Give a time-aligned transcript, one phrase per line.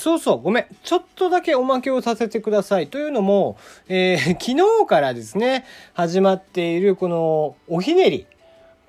[0.00, 0.66] そうそう、ごめん。
[0.82, 2.86] ちょっとだけおまけをさせてください。
[2.86, 8.26] というのも、えー、昨日からですね、始まっているこのおひねり。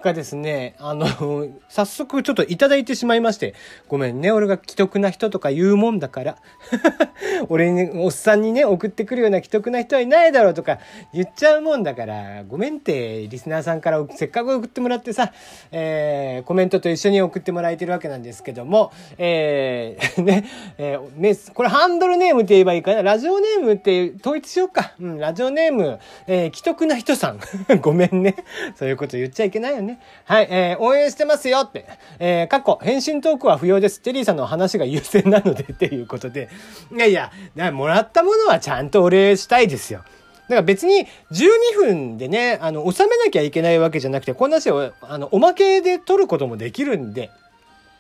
[0.02, 1.08] がですね、あの、
[1.70, 3.54] 早速ちょっといただいてしまいまして、
[3.88, 6.38] ごめんね、俺が既得な人とか言うもんだから。
[7.50, 10.80] 俺に、おっさんにね、送ってくるような既得な人はいないだろうとか
[11.14, 15.32] 言っちゃうもんだから、ごめんって、リスナーさんからせっかく送ってもらってさ、
[15.72, 20.46] えー、コメントと一緒に送ってもらえてるわけなんですけども、えー、 ね、
[20.78, 23.04] えー、これハンドルネームって言えばいいかな？
[23.04, 24.94] ラジオネームって統一しようか。
[25.00, 27.40] うん、ラジオネーム、えー、既得な人さん。
[27.82, 28.36] ごめんね。
[28.76, 29.91] そういうこと言っちゃいけないよね。
[29.92, 30.00] ね。
[30.26, 31.86] はい、えー、応援してますよって。
[32.20, 34.02] えー、過去、返信トークは不要です。
[34.02, 36.50] テリーさんの話が優先なので っていうことで。
[36.92, 37.32] いやいや、
[37.72, 40.00] もらったものはちゃんとお礼したいですよ。
[40.00, 47.30] だから別に12分でね、あの、収めなきゃいけないわけじゃなくて、こんな話を、あの、おまけで取ることもできるんで、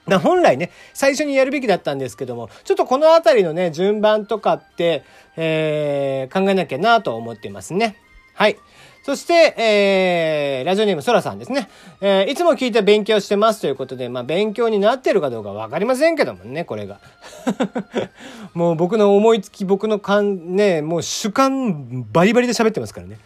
[0.07, 5.03] な本来ね、最初にやるべきだったんですけども、ちょっとこのあたりのね、順番とかって、
[5.37, 7.95] えー、考えなきゃなと思ってますね。
[8.33, 8.57] はい。
[9.03, 11.69] そして、えー、ラジオネームソラさんですね。
[12.01, 16.99] えー、いつも聞いて勉強してますということで、まあ、勉強になってるかどうかわかりませんけどもね、これが。
[18.53, 23.17] もう僕の思いつき、僕の感、ね、もう主観バリバリで喋ってますからね。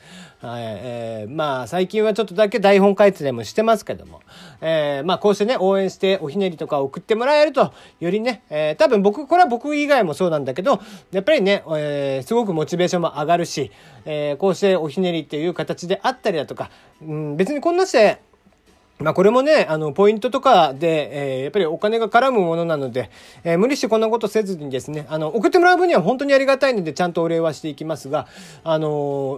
[0.41, 4.21] はいえー、まあ最近はちょっとだけ台本書いてたりもしてますけども、
[4.61, 13.71] えー、まあこうしてね応援しておひねりとか送ってもらえるとよりね、えー、多分僕これは僕以外もそうなんだけどやっぱりね、えー、すごくモチベーションも上がるし、
[14.05, 16.69] えー、こうしておひねりっていう形であったりだとか、
[17.01, 18.21] うん、別にこんなして
[18.99, 23.09] まあこれもね、あの、ポイントとかで、えー、やっぱりお金が絡むものなので、
[23.43, 28.25] えー、無理してこんなことせずにですね、あの、送ってもらう分には本当にありがたいので、ちゃんとお礼はしていきますが、
[28.63, 28.87] あの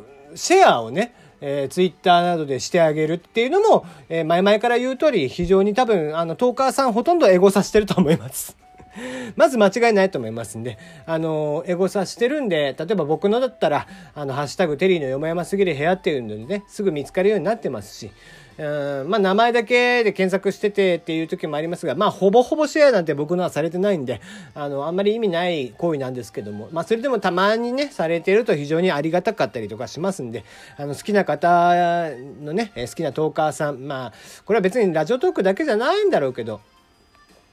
[0.02, 8.58] ーシェアをね、えー、ツイッターなどでしてあげるっていうのも、えー、前々から言う通り、非常に多分、あの、トーカーさんほとんどエゴさしてると思います。
[9.36, 18.11] まず間違いないと思いますんで、あの、エゴサしてるんで、例えば僕のだったら、あの、ハッシュタグテリーのよもやますぎる部屋っていうのでね、すぐ見つかるようになってますし、
[18.58, 24.20] うんまあ名前だけで検索しててっていう時もありますが、まあほぼほぼシェアなんて僕のはされてないんで、
[24.56, 30.44] あの、あんまり意味ない行為なんですけども、まあそれでもたまにね、されてると非常にありがたかったりとかしますんで、
[30.78, 32.10] あの、好きな方
[32.44, 34.14] のね、好きなトーカーさん、まあ、
[34.45, 36.62] これは別にラジオトークだけじゃないんだろうけど、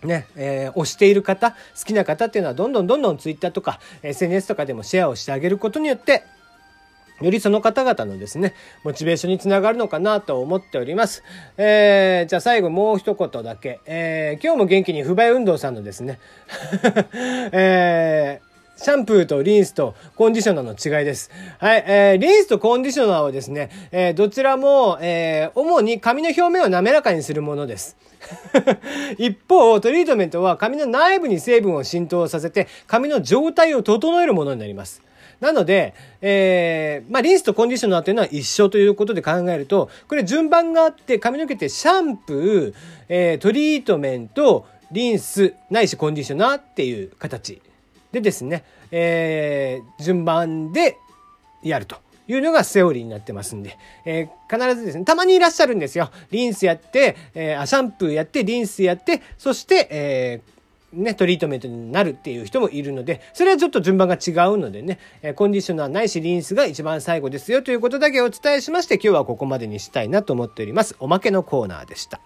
[0.03, 6.25] ね、えー、推している方、好きな方っていうのはどんどんどんどん Twitter とか SNS とかでもシェアをしてあげることによって、
[7.21, 11.23] よりその方々のですね、モチベーションにつながるのかなと思っております。
[11.57, 13.81] えー、じゃあ最後もう一言だけ。
[13.87, 16.19] えー、今日も元気に不買運動さんのですね、
[17.53, 21.31] えー、シャンプーとリンスとコンディショナーの違いです。
[21.59, 27.97] はい、えー、リンスとコンディショナーはですね、えー、どちらも、えー、主に髪の表面を滑らかにするものです。
[29.19, 35.03] 一方、トリートメントは髪の内部に成分を浸透させて、髪の状態を整えるものになります。
[35.45, 42.75] なので、えー、まあ、リンスとコンディショナーというのは一緒ということで考えると、これ順番があって、髪の毛ってシャンプー、
[43.11, 47.61] えー、トリートメント、リンス、ないしコンディショナーっていう形
[48.11, 50.97] でですね、えー、順番で
[51.63, 51.97] やると。
[52.27, 53.77] いうのがセオリーになってますんで、
[54.07, 56.11] えー、必ずですね、たまにいらっしゃるんですよ。
[56.31, 60.54] リンスやって、えー、シャンプーやって、リンスやって、そして、えー、
[60.95, 64.99] ね、トリートメントになるっていう人もいるので、それはちょっと順番が違うのでね、
[65.35, 70.97] コンディショナーないしリンスが一番最後ですよということだけお伝えしまして、今日はここまでにしたいなと思っております。
[71.01, 72.21] おまけのコーナーでした。